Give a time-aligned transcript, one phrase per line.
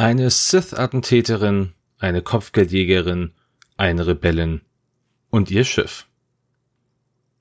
[0.00, 3.34] Eine Sith-Attentäterin, eine Kopfgeldjägerin,
[3.76, 4.62] eine Rebellin
[5.28, 6.06] und ihr Schiff.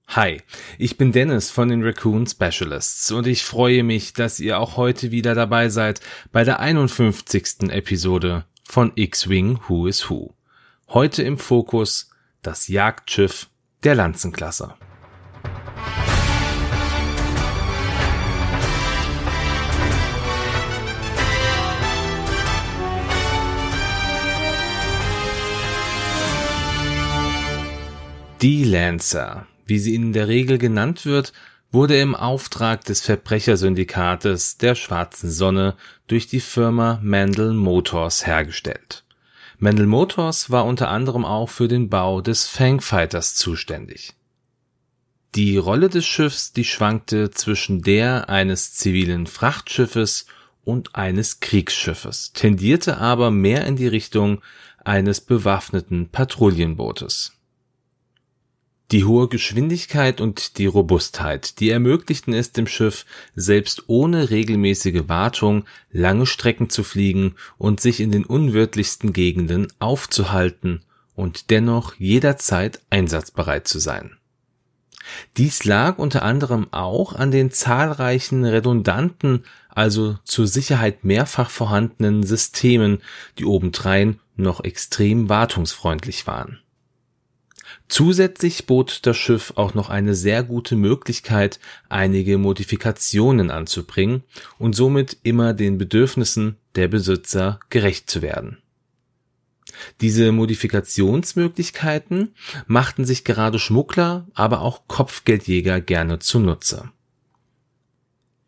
[0.10, 0.42] Hi,
[0.78, 5.10] ich bin Dennis von den Raccoon Specialists und ich freue mich, dass ihr auch heute
[5.10, 6.02] wieder dabei seid
[6.34, 7.70] bei der 51.
[7.70, 10.34] Episode von X-Wing Who is Who.
[10.90, 12.10] Heute im Fokus
[12.42, 13.48] das Jagdschiff
[13.86, 14.74] der Lanzenklasse.
[28.42, 31.34] Die Lancer, wie sie in der Regel genannt wird,
[31.74, 35.76] wurde im Auftrag des Verbrechersyndikates der Schwarzen Sonne
[36.08, 39.04] durch die Firma Mandel Motors hergestellt.
[39.58, 44.14] Mandel Motors war unter anderem auch für den Bau des Fangfighters zuständig.
[45.36, 50.28] Die Rolle des Schiffs, die schwankte zwischen der eines zivilen Frachtschiffes
[50.64, 54.42] und eines Kriegsschiffes, tendierte aber mehr in die Richtung
[54.86, 57.34] eines bewaffneten Patrouillenbootes.
[58.92, 65.66] Die hohe Geschwindigkeit und die Robustheit, die ermöglichten es dem Schiff, selbst ohne regelmäßige Wartung
[65.92, 70.82] lange Strecken zu fliegen und sich in den unwirtlichsten Gegenden aufzuhalten
[71.14, 74.18] und dennoch jederzeit einsatzbereit zu sein.
[75.38, 83.02] Dies lag unter anderem auch an den zahlreichen redundanten, also zur Sicherheit mehrfach vorhandenen Systemen,
[83.38, 86.60] die obendrein noch extrem wartungsfreundlich waren.
[87.90, 91.60] Zusätzlich bot das Schiff auch noch eine sehr gute Möglichkeit,
[91.90, 94.24] einige Modifikationen anzubringen
[94.60, 98.60] und somit immer den Bedürfnissen der Besitzer gerecht zu werden.
[100.02, 102.36] Diese Modifikationsmöglichkeiten
[102.68, 106.92] machten sich gerade Schmuggler, aber auch Kopfgeldjäger gerne zunutze.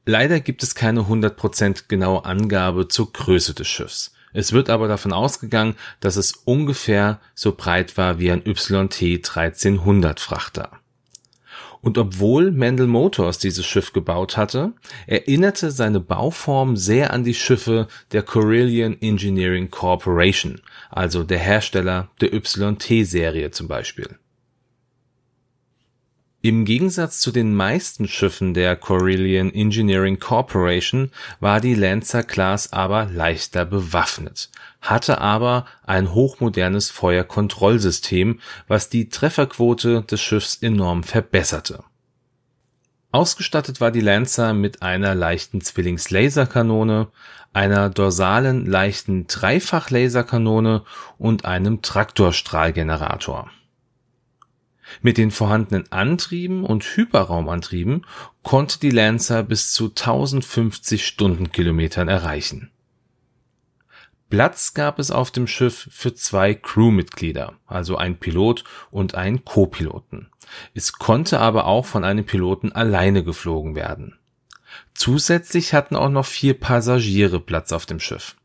[0.06, 4.14] Leider gibt es keine 100% genaue Angabe zur Größe des Schiffs.
[4.34, 10.20] Es wird aber davon ausgegangen, dass es ungefähr so breit war wie ein YT 1300
[10.20, 10.72] Frachter.
[11.82, 14.74] Und obwohl Mendel Motors dieses Schiff gebaut hatte,
[15.08, 22.34] erinnerte seine Bauform sehr an die Schiffe der Corellian Engineering Corporation, also der Hersteller der
[22.34, 24.21] YT-Serie zum Beispiel.
[26.44, 33.06] Im Gegensatz zu den meisten Schiffen der Corellian Engineering Corporation war die Lancer Class aber
[33.06, 34.50] leichter bewaffnet,
[34.81, 41.84] hatte aber ein hochmodernes Feuerkontrollsystem, was die Trefferquote des Schiffs enorm verbesserte.
[43.12, 47.09] Ausgestattet war die Lancer mit einer leichten Zwillingslaserkanone,
[47.53, 50.85] einer dorsalen leichten Dreifachlaserkanone
[51.19, 53.52] und einem Traktorstrahlgenerator
[55.02, 58.06] mit den vorhandenen Antrieben und Hyperraumantrieben
[58.44, 62.72] konnte die Lancer bis zu 1050 Stundenkilometern erreichen.
[64.29, 70.29] Platz gab es auf dem Schiff für zwei Crewmitglieder, also ein Pilot und einen Co-Piloten.
[70.74, 74.18] Es konnte aber auch von einem Piloten alleine geflogen werden.
[74.94, 78.38] Zusätzlich hatten auch noch vier Passagiere Platz auf dem Schiff.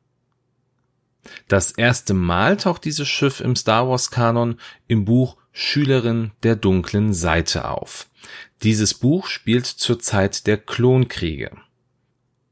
[1.49, 7.15] Das erste Mal taucht dieses Schiff im Star Wars Kanon im Buch Schülerin der dunklen
[7.15, 8.09] Seite auf.
[8.63, 11.51] Dieses Buch spielt zur Zeit der Klonkriege.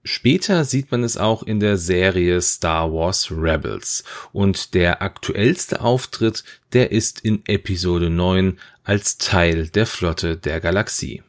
[0.06, 6.44] Später sieht man es auch in der Serie Star Wars Rebels und der aktuellste Auftritt,
[6.74, 11.22] der ist in Episode 9 als Teil der Flotte der Galaxie.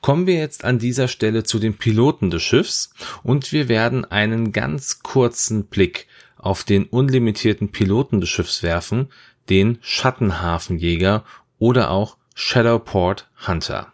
[0.00, 2.90] Kommen wir jetzt an dieser Stelle zu den Piloten des Schiffs
[3.22, 6.06] und wir werden einen ganz kurzen Blick
[6.36, 9.08] auf den unlimitierten Piloten des Schiffs werfen,
[9.48, 11.24] den Schattenhafenjäger
[11.58, 13.92] oder auch Shadowport Hunter.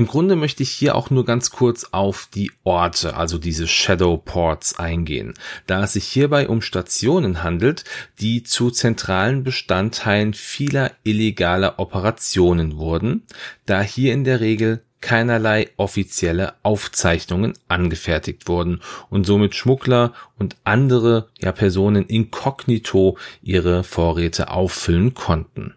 [0.00, 4.78] Im Grunde möchte ich hier auch nur ganz kurz auf die Orte, also diese Shadowports
[4.78, 5.34] eingehen,
[5.66, 7.84] da es sich hierbei um Stationen handelt,
[8.18, 13.24] die zu zentralen Bestandteilen vieler illegaler Operationen wurden,
[13.66, 18.80] da hier in der Regel keinerlei offizielle Aufzeichnungen angefertigt wurden
[19.10, 25.74] und somit Schmuggler und andere ja Personen inkognito ihre Vorräte auffüllen konnten.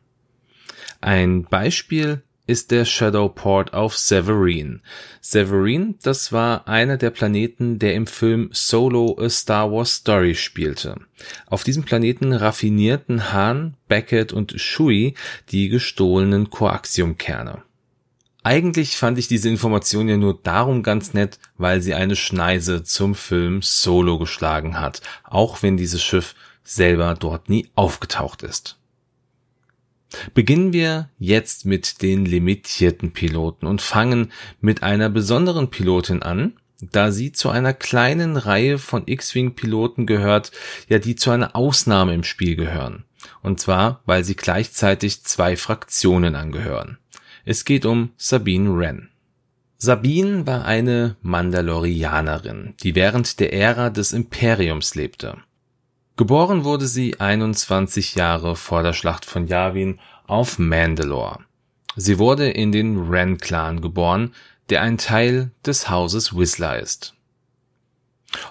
[1.01, 4.79] Ein Beispiel ist der Shadowport auf Severine.
[5.21, 10.95] Severine, das war einer der Planeten, der im Film Solo A Star Wars Story spielte.
[11.47, 15.15] Auf diesem Planeten raffinierten Han, Beckett und Shui
[15.51, 17.63] die gestohlenen Koaxiumkerne.
[18.45, 23.15] Eigentlich fand ich diese Information ja nur darum ganz nett, weil sie eine Schneise zum
[23.15, 28.77] Film Solo geschlagen hat, auch wenn dieses Schiff selber dort nie aufgetaucht ist.
[30.33, 34.31] Beginnen wir jetzt mit den limitierten Piloten und fangen
[34.61, 36.53] mit einer besonderen Pilotin an,
[36.91, 40.51] da sie zu einer kleinen Reihe von X-Wing-Piloten gehört,
[40.89, 43.05] ja die zu einer Ausnahme im Spiel gehören.
[43.41, 46.97] Und zwar, weil sie gleichzeitig zwei Fraktionen angehören.
[47.45, 49.09] Es geht um Sabine Wren.
[49.77, 55.37] Sabine war eine Mandalorianerin, die während der Ära des Imperiums lebte.
[56.15, 61.39] Geboren wurde sie 21 Jahre vor der Schlacht von Yavin auf Mandalore.
[61.95, 64.33] Sie wurde in den Wren-Clan geboren,
[64.69, 67.15] der ein Teil des Hauses Whistler ist.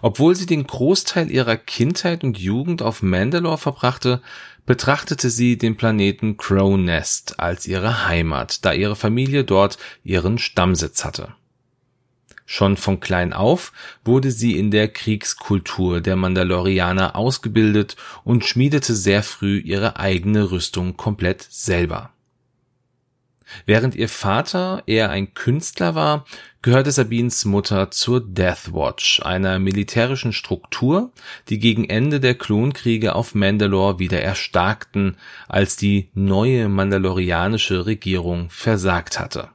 [0.01, 4.23] Obwohl sie den Großteil ihrer Kindheit und Jugend auf Mandalore verbrachte,
[4.67, 11.05] betrachtete sie den Planeten Crow Nest als ihre Heimat, da ihre Familie dort ihren Stammsitz
[11.05, 11.35] hatte.
[12.45, 13.73] Schon von klein auf
[14.05, 20.97] wurde sie in der Kriegskultur der Mandalorianer ausgebildet und schmiedete sehr früh ihre eigene Rüstung
[20.97, 22.11] komplett selber.
[23.67, 26.25] Während ihr Vater eher ein Künstler war,
[26.63, 31.13] gehörte Sabines Mutter zur Death Watch, einer militärischen Struktur,
[31.49, 35.17] die gegen Ende der Klonkriege auf Mandalore wieder erstarkten,
[35.49, 39.51] als die neue mandalorianische Regierung versagt hatte.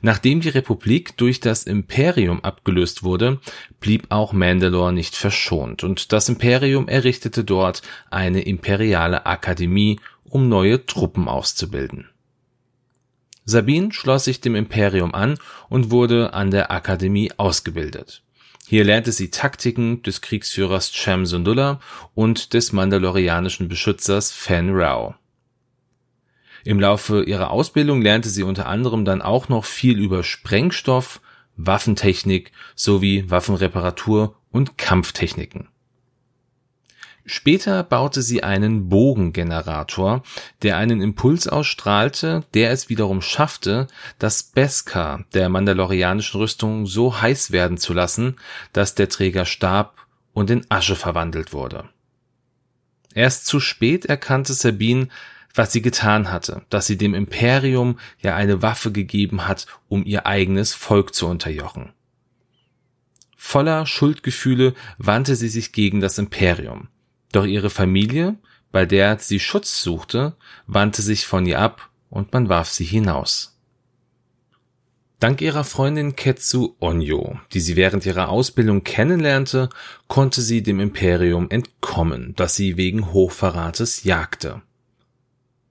[0.00, 3.40] Nachdem die Republik durch das Imperium abgelöst wurde,
[3.80, 10.84] blieb auch Mandalore nicht verschont und das Imperium errichtete dort eine imperiale Akademie, um neue
[10.86, 12.08] Truppen auszubilden.
[13.44, 15.38] Sabine schloss sich dem Imperium an
[15.70, 18.22] und wurde an der Akademie ausgebildet.
[18.66, 21.80] Hier lernte sie Taktiken des Kriegsführers Cham Syndulla
[22.14, 25.14] und des mandalorianischen Beschützers Fen Rao.
[26.64, 31.20] Im Laufe ihrer Ausbildung lernte sie unter anderem dann auch noch viel über Sprengstoff,
[31.56, 35.68] Waffentechnik sowie Waffenreparatur und Kampftechniken.
[37.30, 40.22] Später baute sie einen Bogengenerator,
[40.62, 43.86] der einen Impuls ausstrahlte, der es wiederum schaffte,
[44.18, 48.36] das Beskar der mandalorianischen Rüstung so heiß werden zu lassen,
[48.72, 49.98] dass der Träger starb
[50.32, 51.90] und in Asche verwandelt wurde.
[53.14, 55.08] Erst zu spät erkannte Sabine,
[55.58, 60.24] was sie getan hatte, dass sie dem Imperium ja eine Waffe gegeben hat, um ihr
[60.24, 61.92] eigenes Volk zu unterjochen.
[63.36, 66.88] Voller Schuldgefühle wandte sie sich gegen das Imperium.
[67.32, 68.36] Doch ihre Familie,
[68.70, 73.58] bei der sie Schutz suchte, wandte sich von ihr ab und man warf sie hinaus.
[75.18, 79.68] Dank ihrer Freundin Ketsu Onyo, die sie während ihrer Ausbildung kennenlernte,
[80.06, 84.62] konnte sie dem Imperium entkommen, das sie wegen Hochverrates jagte.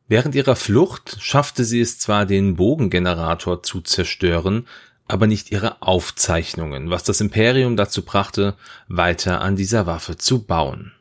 [0.07, 4.67] Während ihrer Flucht schaffte sie es zwar, den Bogengenerator zu zerstören,
[5.07, 8.55] aber nicht ihre Aufzeichnungen, was das Imperium dazu brachte,
[8.87, 10.93] weiter an dieser Waffe zu bauen.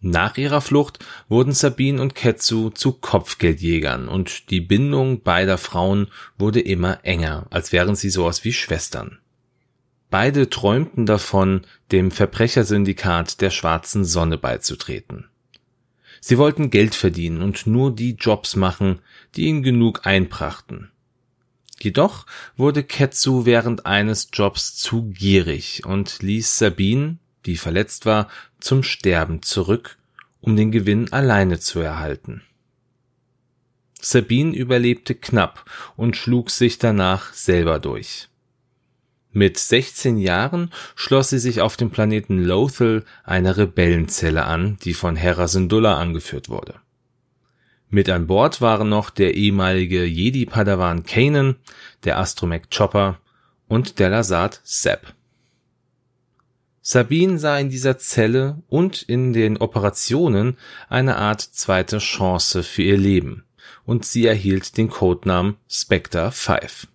[0.00, 0.98] Nach ihrer Flucht
[1.28, 7.72] wurden Sabine und Ketsu zu Kopfgeldjägern und die Bindung beider Frauen wurde immer enger, als
[7.72, 9.18] wären sie sowas wie Schwestern.
[10.10, 15.28] Beide träumten davon, dem Verbrechersyndikat der schwarzen Sonne beizutreten.
[16.24, 19.00] Sie wollten Geld verdienen und nur die Jobs machen,
[19.34, 20.92] die ihnen genug einbrachten.
[21.80, 22.26] Jedoch
[22.56, 28.28] wurde Ketsu während eines Jobs zu gierig und ließ Sabine, die verletzt war,
[28.60, 29.98] zum Sterben zurück,
[30.40, 32.42] um den Gewinn alleine zu erhalten.
[34.00, 38.28] Sabine überlebte knapp und schlug sich danach selber durch.
[39.32, 45.16] Mit 16 Jahren schloss sie sich auf dem Planeten Lothal einer Rebellenzelle an, die von
[45.16, 46.74] Hera Syndulla angeführt wurde.
[47.88, 51.56] Mit an Bord waren noch der ehemalige Jedi-Padawan Kanan,
[52.04, 53.18] der Astromech Chopper
[53.68, 55.14] und der Lasat Sepp.
[56.82, 60.58] Sabine sah in dieser Zelle und in den Operationen
[60.88, 63.44] eine Art zweite Chance für ihr Leben
[63.84, 66.88] und sie erhielt den Codenamen Spectre 5.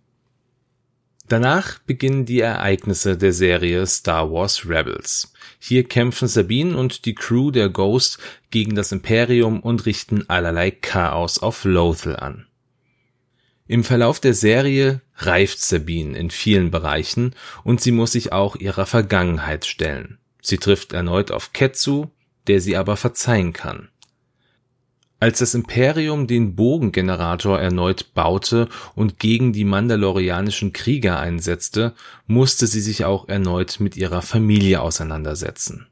[1.28, 5.34] Danach beginnen die Ereignisse der Serie Star Wars Rebels.
[5.60, 8.20] Hier kämpfen Sabine und die Crew der Ghost
[8.50, 12.48] gegen das Imperium und richten allerlei Chaos auf Lothal an.
[13.68, 18.86] Im Verlauf der Serie reift Sabine in vielen Bereichen und sie muss sich auch ihrer
[18.86, 20.20] Vergangenheit stellen.
[20.42, 22.08] Sie trifft erneut auf Ketsu,
[22.48, 23.90] der sie aber verzeihen kann.
[25.20, 31.94] Als das Imperium den Bogengenerator erneut baute und gegen die mandalorianischen Krieger einsetzte,
[32.28, 35.88] musste sie sich auch erneut mit ihrer Familie auseinandersetzen.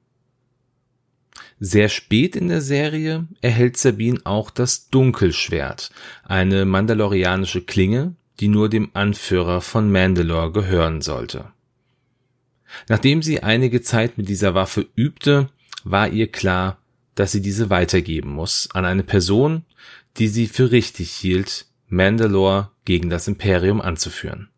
[1.59, 5.89] Sehr spät in der Serie erhält Sabine auch das Dunkelschwert,
[6.25, 11.45] eine mandalorianische Klinge, die nur dem Anführer von Mandalore gehören sollte.
[12.89, 15.49] Nachdem sie einige Zeit mit dieser Waffe übte,
[15.83, 16.77] war ihr klar,
[17.15, 19.65] dass sie diese weitergeben muss an eine Person,
[20.17, 24.49] die sie für richtig hielt, Mandalore gegen das Imperium anzuführen.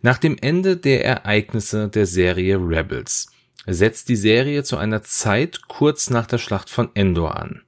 [0.00, 3.28] Nach dem Ende der Ereignisse der Serie Rebels
[3.66, 7.62] setzt die Serie zu einer Zeit kurz nach der Schlacht von Endor an.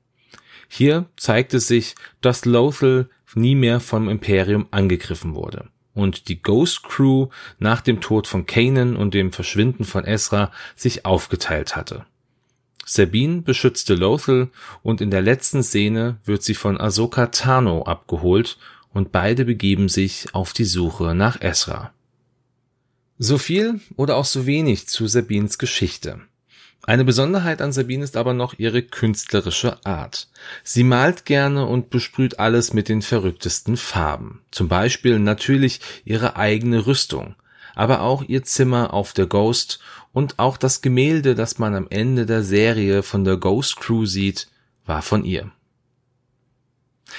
[0.69, 6.83] Hier zeigt es sich, dass Lothal nie mehr vom Imperium angegriffen wurde und die Ghost
[6.83, 12.07] Crew nach dem Tod von Kanan und dem Verschwinden von Ezra sich aufgeteilt hatte.
[12.89, 14.49] Sabine beschützte Lothal
[14.83, 18.59] und in der letzten Szene wird sie von Ahsoka Tano abgeholt
[18.93, 21.93] und beide begeben sich auf die Suche nach Ezra.
[23.19, 26.21] So viel oder auch so wenig zu Sabines Geschichte.
[26.85, 30.29] Eine Besonderheit an Sabine ist aber noch ihre künstlerische Art.
[30.63, 34.43] Sie malt gerne und besprüht alles mit den verrücktesten Farben.
[34.53, 37.35] Zum Beispiel natürlich ihre eigene Rüstung,
[37.75, 39.81] aber auch ihr Zimmer auf der Ghost
[40.17, 44.49] und auch das Gemälde, das man am Ende der Serie von der Ghost Crew sieht,
[44.87, 45.53] war von ihr.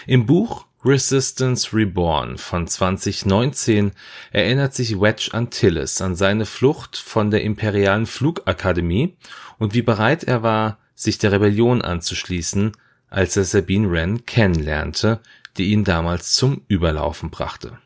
[0.08, 3.92] Im Buch Resistance Reborn von 2019
[4.32, 9.16] erinnert sich Wedge Antilles an seine Flucht von der Imperialen Flugakademie
[9.60, 12.72] und wie bereit er war, sich der Rebellion anzuschließen,
[13.12, 15.20] als er Sabine Wren kennenlernte,
[15.58, 17.78] die ihn damals zum Überlaufen brachte.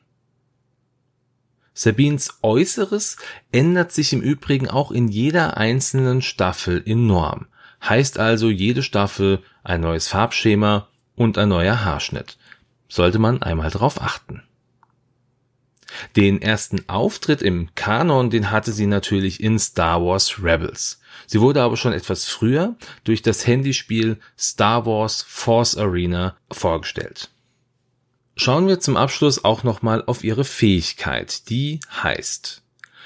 [1.73, 3.17] Sabines Äußeres
[3.51, 7.47] ändert sich im Übrigen auch in jeder einzelnen Staffel enorm.
[7.83, 12.37] Heißt also jede Staffel ein neues Farbschema und ein neuer Haarschnitt.
[12.89, 14.43] Sollte man einmal drauf achten.
[16.15, 20.99] Den ersten Auftritt im Kanon, den hatte sie natürlich in Star Wars Rebels.
[21.27, 27.29] Sie wurde aber schon etwas früher durch das Handyspiel Star Wars Force Arena vorgestellt.
[28.43, 32.63] Schauen wir zum Abschluss auch nochmal auf ihre Fähigkeit, die heißt,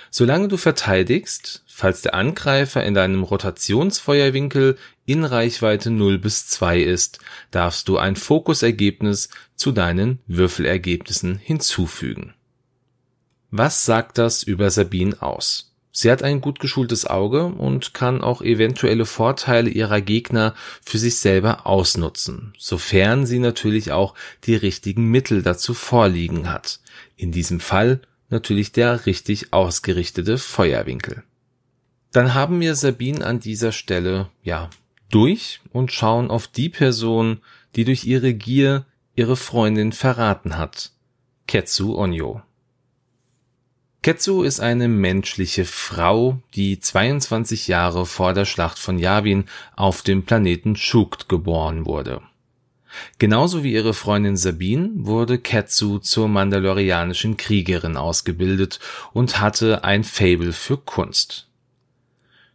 [0.10, 7.20] solange du verteidigst, falls der Angreifer in deinem Rotationsfeuerwinkel in Reichweite 0 bis 2 ist,
[7.52, 9.28] darfst du ein Fokusergebnis
[9.58, 12.34] zu deinen Würfelergebnissen hinzufügen.
[13.52, 15.75] Was sagt das über Sabine aus?
[15.98, 21.20] Sie hat ein gut geschultes Auge und kann auch eventuelle Vorteile ihrer Gegner für sich
[21.20, 26.82] selber ausnutzen, sofern sie natürlich auch die richtigen Mittel dazu vorliegen hat.
[27.16, 31.24] In diesem Fall natürlich der richtig ausgerichtete Feuerwinkel.
[32.12, 34.70] Dann haben wir Sabine an dieser Stelle, ja,
[35.12, 37.40] durch und schauen auf die Person,
[37.78, 38.86] die durch ihre Gier
[39.16, 40.92] ihre Freundin verraten hat.
[41.48, 42.42] Ketsu Onyo.
[44.06, 49.46] Ketsu ist eine menschliche Frau, die 22 Jahre vor der Schlacht von Yavin
[49.76, 52.22] auf dem Planeten Shukt geboren wurde.
[53.18, 58.80] Genauso wie ihre Freundin Sabine wurde Ketsu zur mandalorianischen Kriegerin ausgebildet
[59.12, 61.48] und hatte ein Fable für Kunst.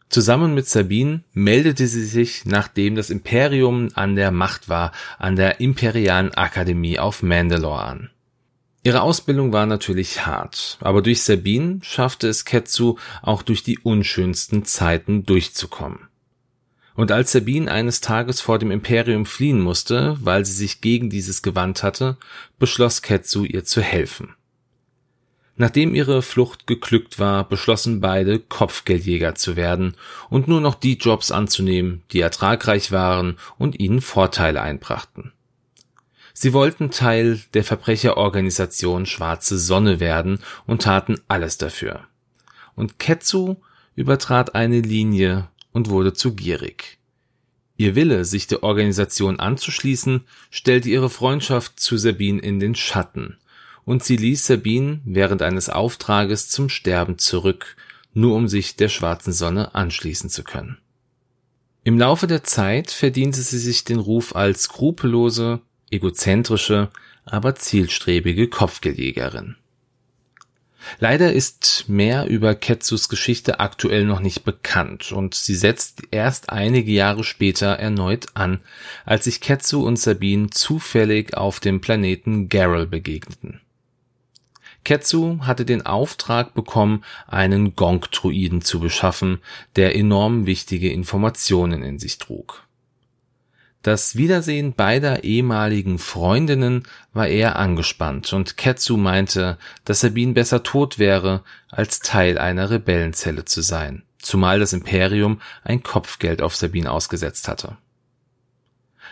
[0.09, 5.59] Zusammen mit Sabine meldete sie sich, nachdem das Imperium an der Macht war, an der
[5.59, 8.11] Imperialen Akademie auf Mandalore an.
[8.83, 14.65] Ihre Ausbildung war natürlich hart, aber durch Sabine schaffte es Ketsu auch durch die unschönsten
[14.65, 16.09] Zeiten durchzukommen.
[16.95, 21.43] Und als Sabine eines Tages vor dem Imperium fliehen musste, weil sie sich gegen dieses
[21.43, 22.17] gewandt hatte,
[22.59, 24.35] beschloss Ketsu ihr zu helfen.
[25.57, 29.95] Nachdem ihre Flucht geglückt war, beschlossen beide Kopfgeldjäger zu werden
[30.31, 35.33] und nur noch die Jobs anzunehmen, die ertragreich waren und ihnen Vorteile einbrachten.
[36.33, 42.07] Sie wollten Teil der Verbrecherorganisation Schwarze Sonne werden und taten alles dafür.
[42.75, 43.57] Und Ketsu
[43.95, 46.99] übertrat eine Linie und wurde zu gierig.
[47.77, 53.39] Ihr Wille, sich der Organisation anzuschließen, stellte ihre Freundschaft zu Sabine in den Schatten,
[53.87, 57.77] und sie ließ Sabine während eines Auftrages zum Sterben zurück,
[58.13, 60.79] nur um sich der schwarzen Sonne anschließen zu können.
[61.83, 66.91] Im Laufe der Zeit verdiente sie sich den Ruf als skrupellose, egozentrische,
[67.25, 69.57] aber zielstrebige Kopfgeldjägerin.
[70.99, 76.91] Leider ist mehr über Ketsus Geschichte aktuell noch nicht bekannt und sie setzt erst einige
[76.91, 78.61] Jahre später erneut an,
[79.05, 83.61] als sich Ketsu und Sabine zufällig auf dem Planeten Garrel begegneten.
[84.85, 89.41] Ketsu hatte den Auftrag bekommen, einen Gong-Druiden zu beschaffen,
[89.77, 92.67] der enorm wichtige Informationen in sich trug.
[93.83, 96.83] Das Wiedersehen beider ehemaligen Freundinnen
[97.15, 99.57] war eher angespannt und Ketsu meinte,
[99.87, 105.83] dass Sabine besser tot wäre, als Teil einer Rebellenzelle zu sein, zumal das Imperium ein
[105.83, 107.79] Kopfgeld auf Sabine ausgesetzt hatte.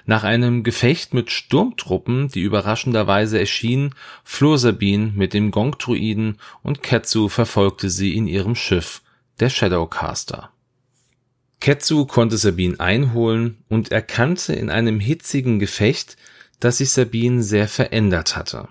[0.04, 7.28] Nach einem Gefecht mit Sturmtruppen, die überraschenderweise erschienen, floh Sabine mit dem Gongtruiden und Ketsu
[7.28, 9.00] verfolgte sie in ihrem Schiff,
[9.40, 10.50] der Shadowcaster.
[11.68, 16.16] Ketsu konnte Sabine einholen und erkannte in einem hitzigen Gefecht,
[16.60, 18.68] dass sich Sabine sehr verändert hatte.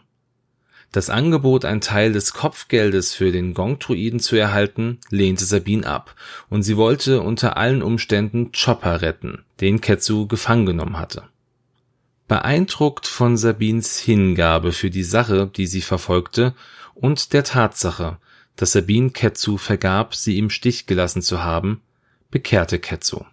[0.92, 6.16] Das Angebot, ein Teil des Kopfgeldes für den Gong-Druiden zu erhalten, lehnte Sabine ab,
[6.50, 11.26] und sie wollte unter allen Umständen Chopper retten, den Ketsu gefangen genommen hatte.
[12.28, 16.56] Beeindruckt von Sabines Hingabe für die Sache, die sie verfolgte,
[16.96, 18.18] und der Tatsache,
[18.56, 21.84] dass Sabine Ketsu vergab, sie im Stich gelassen zu haben,
[22.32, 23.24] bekehrte Ketsu.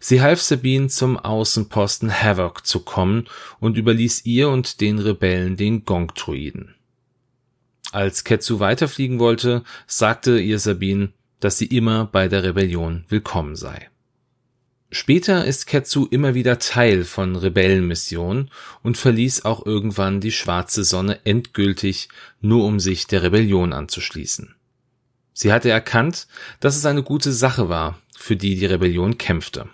[0.00, 3.26] Sie half Sabine zum Außenposten Havoc zu kommen
[3.60, 6.74] und überließ ihr und den Rebellen den Gong-Druiden.
[7.92, 13.88] Als Ketsu weiterfliegen wollte, sagte ihr Sabine, dass sie immer bei der Rebellion willkommen sei.
[14.90, 18.50] Später ist Ketsu immer wieder Teil von Rebellenmissionen
[18.82, 22.08] und verließ auch irgendwann die schwarze Sonne endgültig,
[22.40, 24.54] nur um sich der Rebellion anzuschließen.
[25.34, 26.28] Sie hatte erkannt,
[26.60, 29.68] dass es eine gute Sache war, für die die Rebellion kämpfte.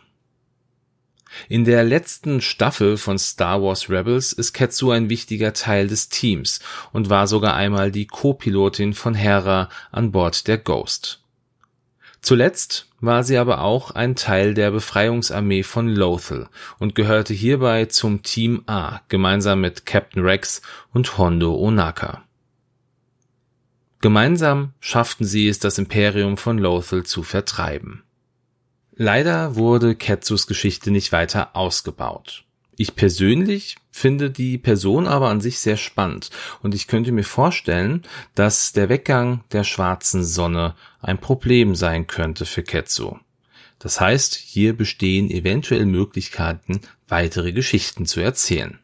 [1.48, 6.60] In der letzten Staffel von Star Wars Rebels ist Ketsu ein wichtiger Teil des Teams
[6.92, 11.22] und war sogar einmal die Co-Pilotin von Hera an Bord der Ghost.
[12.22, 16.48] Zuletzt war sie aber auch ein Teil der Befreiungsarmee von Lothal
[16.78, 20.60] und gehörte hierbei zum Team A gemeinsam mit Captain Rex
[20.92, 22.24] und Hondo Onaka.
[24.00, 28.02] Gemeinsam schafften sie es, das Imperium von Lothal zu vertreiben.
[28.96, 32.44] Leider wurde Ketsus Geschichte nicht weiter ausgebaut.
[32.76, 36.30] Ich persönlich finde die Person aber an sich sehr spannend
[36.62, 38.02] und ich könnte mir vorstellen,
[38.34, 43.18] dass der Weggang der schwarzen Sonne ein Problem sein könnte für Ketsu.
[43.78, 48.78] Das heißt, hier bestehen eventuell Möglichkeiten, weitere Geschichten zu erzählen.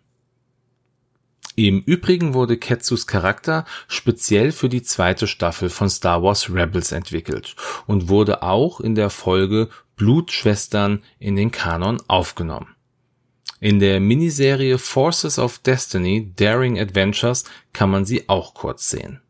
[1.58, 7.56] Im Übrigen wurde Ketsus Charakter speziell für die zweite Staffel von Star Wars Rebels entwickelt
[7.86, 12.76] und wurde auch in der Folge Blutschwestern in den Kanon aufgenommen.
[13.58, 19.22] In der Miniserie Forces of Destiny Daring Adventures kann man sie auch kurz sehen.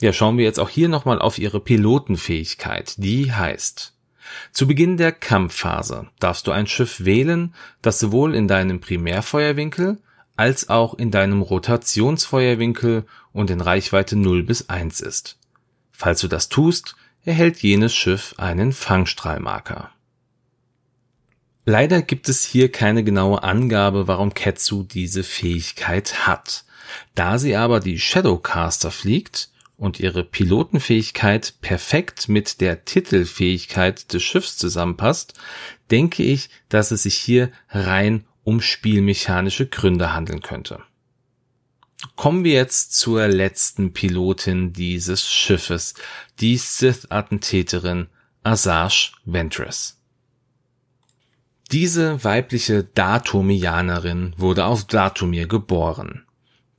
[0.00, 2.94] Ja, schauen wir jetzt auch hier nochmal auf ihre Pilotenfähigkeit.
[2.98, 3.94] Die heißt,
[4.52, 9.98] zu Beginn der Kampfphase darfst du ein Schiff wählen, das sowohl in deinem Primärfeuerwinkel
[10.36, 15.38] als auch in deinem Rotationsfeuerwinkel und in Reichweite 0 bis 1 ist.
[15.92, 19.90] Falls du das tust, erhält jenes Schiff einen Fangstrahlmarker.
[21.64, 26.64] Leider gibt es hier keine genaue Angabe, warum Ketsu diese Fähigkeit hat.
[27.16, 34.56] Da sie aber die Shadowcaster fliegt und ihre Pilotenfähigkeit perfekt mit der Titelfähigkeit des Schiffs
[34.56, 35.34] zusammenpasst,
[35.90, 40.78] denke ich, dass es sich hier rein um spielmechanische Gründe handeln könnte.
[42.14, 45.94] Kommen wir jetzt zur letzten Pilotin dieses Schiffes,
[46.38, 48.06] die Sith-Attentäterin
[48.44, 49.98] Asajj Ventress.
[51.72, 56.24] Diese weibliche Datomianerin wurde auf Datomir geboren.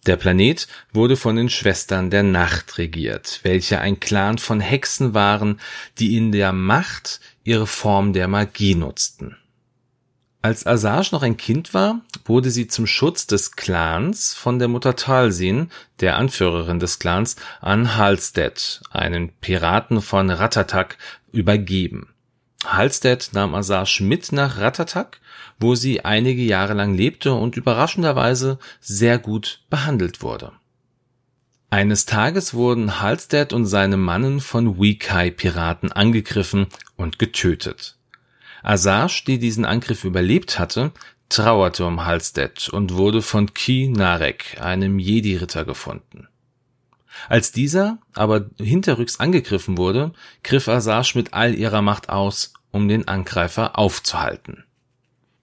[0.06, 5.60] Der Planet wurde von den Schwestern der Nacht regiert, welche ein Clan von Hexen waren,
[6.00, 9.36] die in der Macht ihre Form der Magie nutzten.
[10.42, 14.96] Als Asajj noch ein Kind war, wurde sie zum Schutz des Clans von der Mutter
[14.96, 20.98] Talsin, der Anführerin des Clans, an Halstead, einen Piraten von Ratatak,
[21.32, 22.14] übergeben.
[22.66, 25.20] Halstead nahm Asajj mit nach Ratatak,
[25.60, 30.52] wo sie einige Jahre lang lebte und überraschenderweise sehr gut behandelt wurde.
[31.70, 37.98] Eines Tages wurden Halstead und seine Mannen von Wekai-Piraten angegriffen und getötet.
[38.68, 40.92] Asajj, die diesen Angriff überlebt hatte,
[41.30, 46.28] trauerte um Halstead und wurde von Ki Narek, einem Jedi-Ritter, gefunden.
[47.30, 50.12] Als dieser aber hinterrücks angegriffen wurde,
[50.44, 54.66] griff Asajj mit all ihrer Macht aus, um den Angreifer aufzuhalten.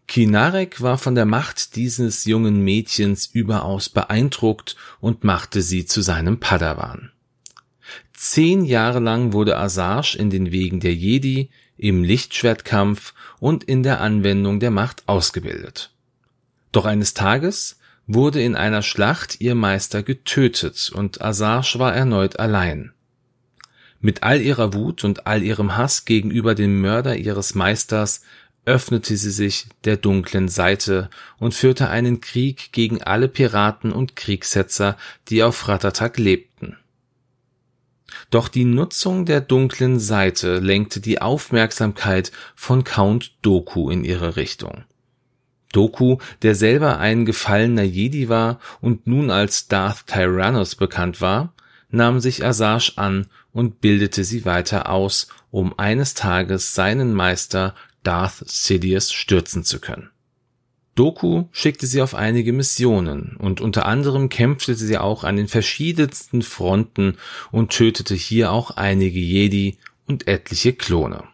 [0.06, 6.40] Kinarek war von der Macht dieses jungen Mädchens überaus beeindruckt und machte sie zu seinem
[6.40, 7.10] Padawan.
[8.12, 14.00] Zehn Jahre lang wurde Asajj in den Wegen der Jedi, im Lichtschwertkampf und in der
[14.00, 15.90] Anwendung der Macht ausgebildet.
[16.72, 22.92] Doch eines Tages wurde in einer Schlacht ihr Meister getötet und Asajj war erneut allein.
[24.00, 28.20] Mit all ihrer Wut und all ihrem Hass gegenüber dem Mörder ihres Meisters
[28.66, 34.96] öffnete sie sich der dunklen Seite und führte einen Krieg gegen alle Piraten und Kriegssetzer,
[35.28, 36.53] die auf Ratatak lebten.
[38.30, 44.84] Doch die Nutzung der dunklen Seite lenkte die Aufmerksamkeit von Count Doku in ihre Richtung.
[45.72, 51.52] Doku, der selber ein gefallener Jedi war und nun als Darth Tyrannus bekannt war,
[51.90, 58.44] nahm sich Asajj an und bildete sie weiter aus, um eines Tages seinen Meister Darth
[58.46, 60.10] Sidious stürzen zu können.
[60.94, 66.42] Doku schickte sie auf einige Missionen und unter anderem kämpfte sie auch an den verschiedensten
[66.42, 67.16] Fronten
[67.50, 69.76] und tötete hier auch einige Jedi
[70.07, 71.24] und etliche Klone.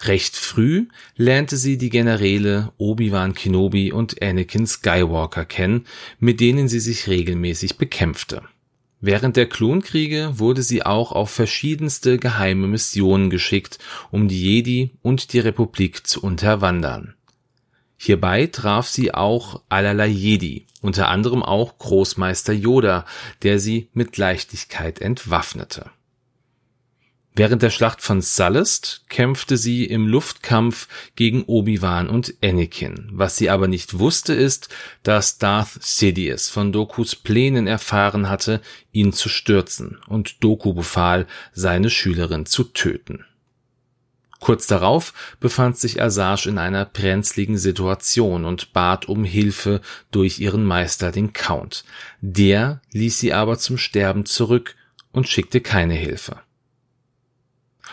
[0.00, 5.86] Recht früh lernte sie die Generäle Obi-Wan Kenobi und Anakin Skywalker kennen,
[6.18, 8.42] mit denen sie sich regelmäßig bekämpfte.
[9.00, 13.78] Während der Klonkriege wurde sie auch auf verschiedenste geheime Missionen geschickt,
[14.10, 17.14] um die Jedi und die Republik zu unterwandern.
[18.04, 23.06] Hierbei traf sie auch allerlei Jedi, unter anderem auch Großmeister Yoda,
[23.42, 25.88] der sie mit Leichtigkeit entwaffnete.
[27.36, 33.08] Während der Schlacht von Sullust kämpfte sie im Luftkampf gegen Obi-Wan und Anakin.
[33.12, 34.68] Was sie aber nicht wusste ist,
[35.04, 38.60] dass Darth Sidious von Dokus Plänen erfahren hatte,
[38.90, 43.24] ihn zu stürzen und Doku befahl, seine Schülerin zu töten.
[44.42, 50.64] Kurz darauf befand sich Asajj in einer brenzligen Situation und bat um Hilfe durch ihren
[50.64, 51.84] Meister, den Count.
[52.20, 54.74] Der ließ sie aber zum Sterben zurück
[55.12, 56.40] und schickte keine Hilfe.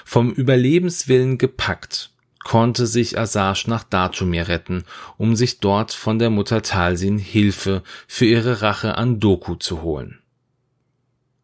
[0.03, 2.09] Vom Überlebenswillen gepackt,
[2.43, 4.85] konnte sich Asajj nach Datumir retten,
[5.17, 10.17] um sich dort von der Mutter Talsin Hilfe für ihre Rache an Doku zu holen.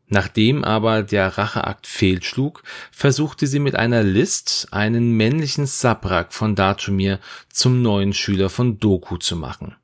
[0.08, 7.20] Nachdem aber der Racheakt fehlschlug, versuchte sie mit einer List einen männlichen Sabrak von Datumir
[7.50, 9.76] zum neuen Schüler von Doku zu machen.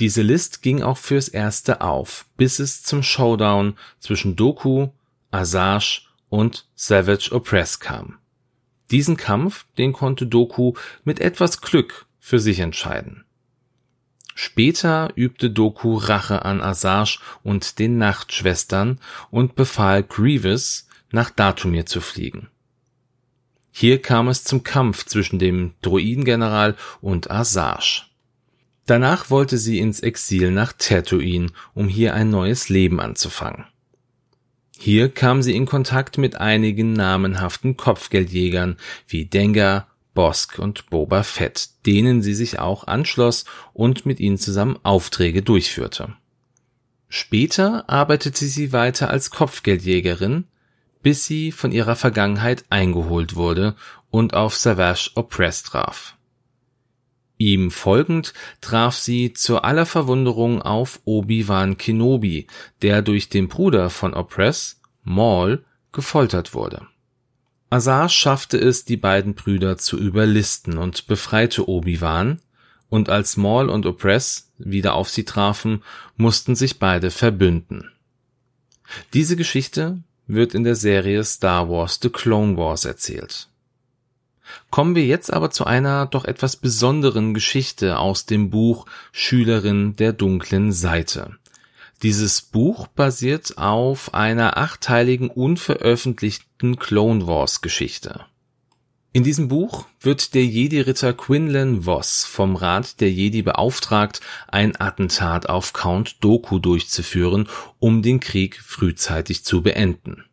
[0.00, 4.88] Diese List ging auch fürs erste auf, bis es zum Showdown zwischen Doku,
[5.30, 8.18] Asajj und Savage Opress kam.
[8.90, 13.23] Diesen Kampf, den konnte Doku mit etwas Glück für sich entscheiden.
[14.34, 18.98] Später übte Doku Rache an Asajj und den Nachtschwestern
[19.30, 22.48] und befahl Grievous, nach Datumir zu fliegen.
[23.70, 28.02] Hier kam es zum Kampf zwischen dem Droidengeneral und Asajj.
[28.86, 33.64] Danach wollte sie ins Exil nach Tatooine, um hier ein neues Leben anzufangen.
[34.76, 41.70] Hier kam sie in Kontakt mit einigen namenhaften Kopfgeldjägern wie Dengar, Bosk und Boba Fett,
[41.86, 46.14] denen sie sich auch anschloss und mit ihnen zusammen Aufträge durchführte.
[47.08, 50.44] Später arbeitete sie weiter als Kopfgeldjägerin,
[51.02, 53.76] bis sie von ihrer Vergangenheit eingeholt wurde
[54.10, 56.16] und auf Savage Opress traf.
[57.36, 62.46] Ihm folgend traf sie zu aller Verwunderung auf Obi-Wan Kenobi,
[62.80, 66.86] der durch den Bruder von Opress, Maul, gefoltert wurde.
[67.74, 72.40] Azar schaffte es, die beiden Brüder zu überlisten und befreite Obi-Wan,
[72.88, 75.82] und als Maul und Opress wieder auf sie trafen,
[76.16, 77.90] mussten sich beide verbünden.
[79.12, 83.48] Diese Geschichte wird in der Serie Star Wars The Clone Wars erzählt.
[84.70, 90.12] Kommen wir jetzt aber zu einer doch etwas besonderen Geschichte aus dem Buch Schülerin der
[90.12, 91.38] dunklen Seite.
[92.02, 98.26] Dieses Buch basiert auf einer achteiligen unveröffentlichten Clone Wars Geschichte.
[99.12, 105.48] In diesem Buch wird der Jedi-Ritter Quinlan Voss vom Rat der Jedi beauftragt, ein Attentat
[105.48, 110.24] auf Count Doku durchzuführen, um den Krieg frühzeitig zu beenden.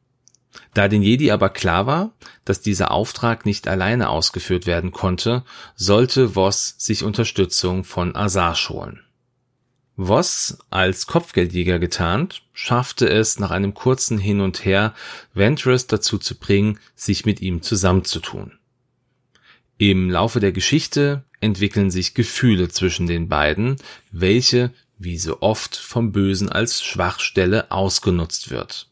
[0.73, 2.11] Da den Jedi aber klar war,
[2.43, 5.43] dass dieser Auftrag nicht alleine ausgeführt werden konnte,
[5.75, 9.01] sollte Voss sich Unterstützung von Asajj holen.
[10.07, 14.93] Voss, als Kopfgeldjäger getarnt, schaffte es nach einem kurzen Hin und Her,
[15.33, 18.53] Ventress dazu zu bringen, sich mit ihm zusammenzutun.
[19.77, 23.77] Im Laufe der Geschichte entwickeln sich Gefühle zwischen den beiden,
[24.11, 28.90] welche, wie so oft, vom Bösen als Schwachstelle ausgenutzt wird.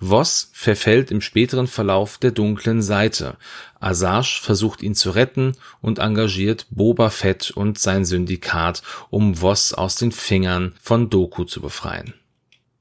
[0.00, 3.36] Voss verfällt im späteren Verlauf der dunklen Seite.
[3.80, 9.96] Asajj versucht ihn zu retten und engagiert Boba Fett und sein Syndikat, um Voss aus
[9.96, 12.14] den Fingern von Doku zu befreien.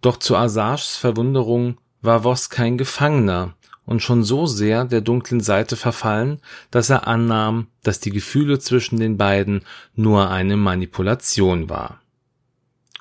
[0.01, 3.53] Doch zu Asajs Verwunderung war Voss kein Gefangener
[3.85, 6.39] und schon so sehr der dunklen Seite verfallen,
[6.71, 9.63] dass er annahm, dass die Gefühle zwischen den beiden
[9.95, 12.01] nur eine Manipulation war.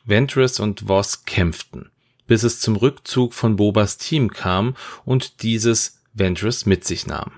[0.04, 1.91] Ventress und Voss kämpften
[2.32, 7.30] bis es zum Rückzug von Bobas Team kam und dieses Ventress mit sich nahm.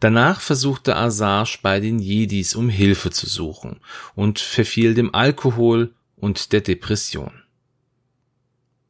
[0.00, 3.80] Danach versuchte Asajj bei den Jedis um Hilfe zu suchen
[4.14, 7.42] und verfiel dem Alkohol und der Depression.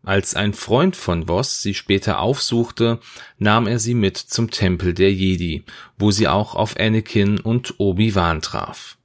[0.04, 3.00] Als ein Freund von Voss sie später aufsuchte,
[3.38, 5.64] nahm er sie mit zum Tempel der Jedi,
[5.98, 8.98] wo sie auch auf Anakin und Obi-Wan traf.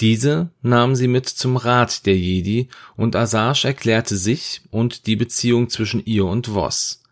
[0.00, 5.70] Diese nahmen sie mit zum Rat der Jedi und Asajj erklärte sich und die Beziehung
[5.70, 7.02] zwischen ihr und Voss.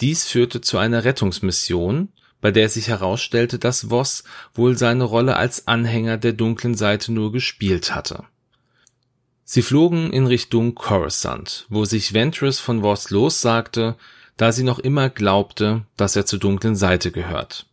[0.00, 2.08] Dies führte zu einer Rettungsmission,
[2.40, 7.32] bei der sich herausstellte, dass Voss wohl seine Rolle als Anhänger der dunklen Seite nur
[7.32, 8.24] gespielt hatte.
[9.44, 13.96] Sie flogen in Richtung Coruscant, wo sich Ventress von Voss lossagte,
[14.36, 17.66] da sie noch immer glaubte, dass er zur dunklen Seite gehört.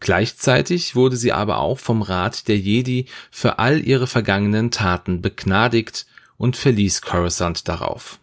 [0.00, 6.06] Gleichzeitig wurde sie aber auch vom Rat der Jedi für all ihre vergangenen Taten begnadigt
[6.36, 8.18] und verließ Coruscant darauf.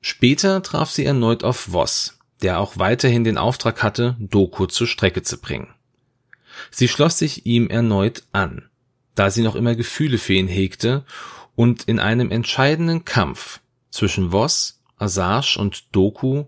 [0.00, 5.22] Später traf sie erneut auf Voss, der auch weiterhin den Auftrag hatte, Doku zur Strecke
[5.22, 5.68] zu bringen.
[6.70, 8.68] Sie schloss sich ihm erneut an,
[9.14, 11.04] da sie noch immer Gefühle für ihn hegte
[11.56, 13.60] und in einem entscheidenden Kampf
[13.90, 16.44] zwischen Voss, Asajj und Doku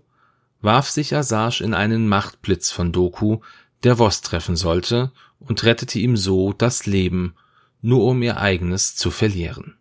[0.61, 3.39] warf sich Asajj in einen Machtblitz von Doku,
[3.83, 7.35] der Voss treffen sollte, und rettete ihm so das Leben,
[7.81, 9.75] nur um ihr eigenes zu verlieren.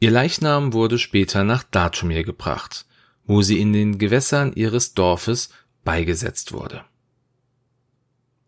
[0.00, 2.86] Ihr Leichnam wurde später nach Datumir gebracht,
[3.26, 5.50] wo sie in den Gewässern ihres Dorfes
[5.84, 6.84] beigesetzt wurde.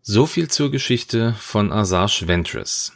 [0.01, 2.93] So viel zur Geschichte von Asajj Ventress.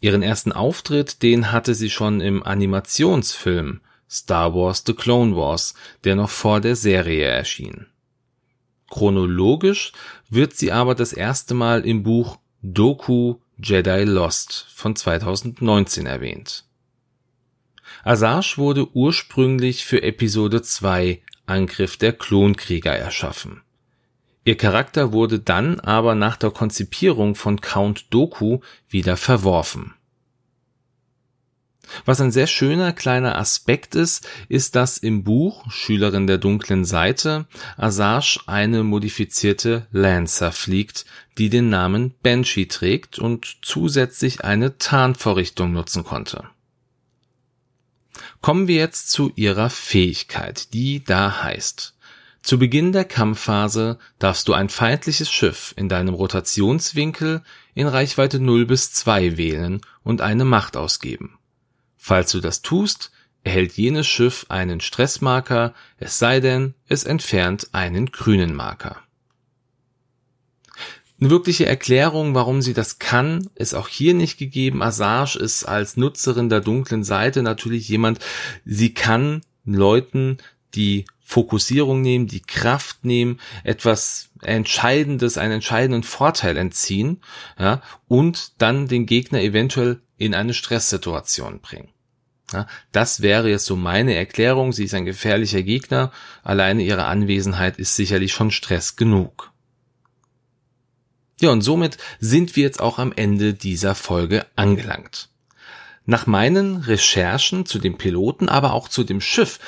[0.00, 6.16] Ihren ersten Auftritt, den hatte sie schon im Animationsfilm Star Wars The Clone Wars, der
[6.16, 7.86] noch vor der Serie erschien.
[8.90, 9.92] Chronologisch
[10.30, 16.64] wird sie aber das erste Mal im Buch Doku Jedi Lost von 2019 erwähnt.
[18.04, 23.62] Asajj wurde ursprünglich für Episode 2 Angriff der Klonkrieger erschaffen.
[24.44, 29.94] Ihr Charakter wurde dann aber nach der Konzipierung von Count Doku wieder verworfen.
[32.04, 37.46] Was ein sehr schöner kleiner Aspekt ist, ist, dass im Buch Schülerin der dunklen Seite
[37.76, 41.06] Asajj eine modifizierte Lancer fliegt,
[41.38, 46.44] die den Namen Banshee trägt und zusätzlich eine Tarnvorrichtung nutzen konnte.
[48.40, 51.94] Kommen wir jetzt zu ihrer Fähigkeit, die da heißt.
[52.42, 57.42] Zu Beginn der Kampfphase darfst du ein feindliches Schiff in deinem Rotationswinkel
[57.74, 61.37] in Reichweite 0 bis 2 wählen und eine Macht ausgeben.
[62.08, 63.10] Falls du das tust,
[63.44, 69.02] erhält jenes Schiff einen Stressmarker, es sei denn, es entfernt einen grünen Marker.
[71.20, 74.82] Eine wirkliche Erklärung, warum sie das kann, ist auch hier nicht gegeben.
[74.82, 78.20] Assange ist als Nutzerin der dunklen Seite natürlich jemand,
[78.64, 80.38] sie kann Leuten
[80.74, 87.20] die Fokussierung nehmen, die Kraft nehmen, etwas Entscheidendes, einen entscheidenden Vorteil entziehen,
[87.58, 91.90] ja, und dann den Gegner eventuell in eine Stresssituation bringen.
[92.52, 94.72] Ja, das wäre jetzt so meine Erklärung.
[94.72, 96.12] Sie ist ein gefährlicher Gegner.
[96.42, 99.52] Alleine ihre Anwesenheit ist sicherlich schon Stress genug.
[101.40, 105.28] Ja, und somit sind wir jetzt auch am Ende dieser Folge angelangt.
[106.04, 109.60] Nach meinen Recherchen zu dem Piloten, aber auch zu dem Schiff,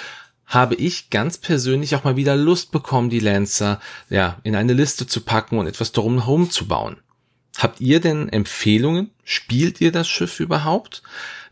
[0.47, 5.07] habe ich ganz persönlich auch mal wieder Lust bekommen, die Lancer ja in eine Liste
[5.07, 6.97] zu packen und etwas darum herum zu bauen.
[7.61, 9.11] Habt ihr denn Empfehlungen?
[9.23, 11.03] Spielt ihr das Schiff überhaupt?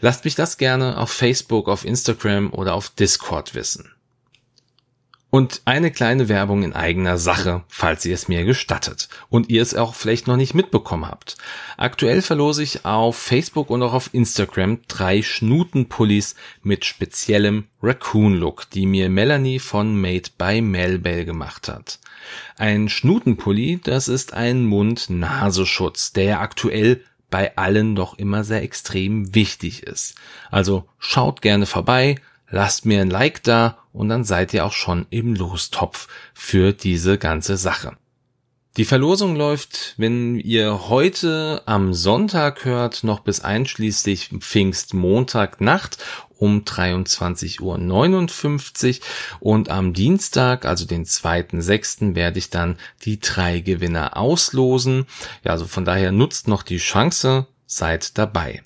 [0.01, 3.92] Lasst mich das gerne auf Facebook, auf Instagram oder auf Discord wissen.
[5.31, 9.75] Und eine kleine Werbung in eigener Sache, falls ihr es mir gestattet und ihr es
[9.75, 11.37] auch vielleicht noch nicht mitbekommen habt.
[11.77, 18.87] Aktuell verlose ich auf Facebook und auch auf Instagram drei Schnutenpullis mit speziellem Raccoon-Look, die
[18.87, 21.99] mir Melanie von Made by Melbell gemacht hat.
[22.57, 29.83] Ein Schnutenpulli, das ist ein Mund-Nasenschutz, der aktuell bei allen doch immer sehr extrem wichtig
[29.83, 30.14] ist.
[30.51, 32.17] Also schaut gerne vorbei,
[32.50, 37.18] lasst mir ein Like da und dann seid ihr auch schon im Lostopf für diese
[37.18, 37.96] ganze Sache.
[38.76, 45.98] Die Verlosung läuft, wenn ihr heute am Sonntag hört, noch bis einschließlich Pfingstmontagnacht
[46.38, 49.06] um 23.59 Uhr
[49.40, 55.06] und am Dienstag, also den 2.6., werde ich dann die drei Gewinner auslosen.
[55.42, 58.62] Ja, also von daher nutzt noch die Chance, seid dabei.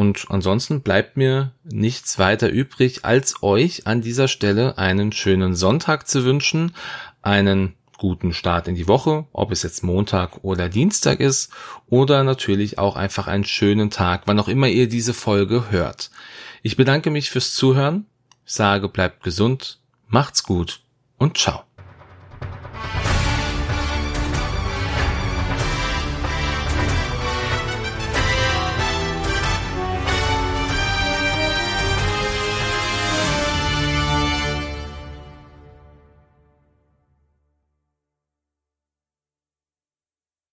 [0.00, 6.08] Und ansonsten bleibt mir nichts weiter übrig, als euch an dieser Stelle einen schönen Sonntag
[6.08, 6.74] zu wünschen,
[7.20, 11.52] einen guten Start in die Woche, ob es jetzt Montag oder Dienstag ist,
[11.86, 16.10] oder natürlich auch einfach einen schönen Tag, wann auch immer ihr diese Folge hört.
[16.62, 18.06] Ich bedanke mich fürs Zuhören,
[18.46, 20.80] sage bleibt gesund, macht's gut
[21.18, 21.69] und ciao.